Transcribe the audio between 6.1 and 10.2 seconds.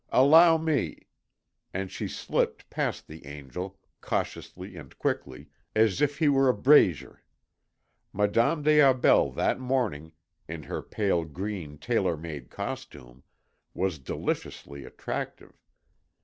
he were a brazier. Madame des Aubels that morning,